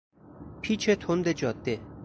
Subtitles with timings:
[0.61, 1.79] پیچ تند جاده